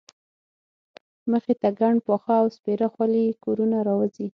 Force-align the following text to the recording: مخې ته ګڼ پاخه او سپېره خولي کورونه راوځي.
مخې 1.31 1.53
ته 1.61 1.69
ګڼ 1.79 1.95
پاخه 2.05 2.33
او 2.41 2.47
سپېره 2.55 2.87
خولي 2.93 3.25
کورونه 3.43 3.77
راوځي. 3.87 4.27